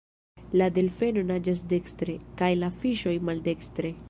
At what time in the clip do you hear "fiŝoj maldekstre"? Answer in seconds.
2.83-3.99